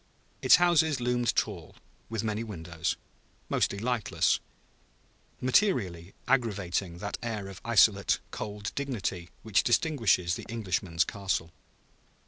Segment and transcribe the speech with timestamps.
[0.41, 1.75] Its houses loomed tall,
[2.09, 2.95] with many windows,
[3.49, 4.39] mostly lightless
[5.39, 11.51] materially aggravating that air of isolate, cold dignity which distinguishes the Englishman's castle.